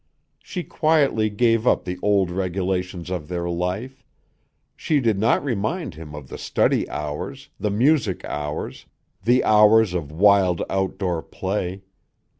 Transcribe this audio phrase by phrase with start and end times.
[0.41, 4.03] She quietly gave up the old regulations of their life;
[4.75, 8.87] she did not remind him of the study hours, the music hours,
[9.23, 11.83] the hours of wild outdoor play.